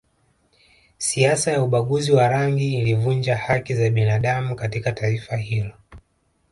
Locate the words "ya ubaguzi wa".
1.51-2.27